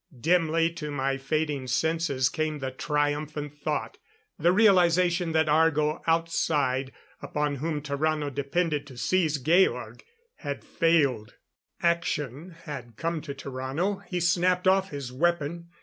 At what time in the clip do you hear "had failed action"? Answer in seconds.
10.37-12.49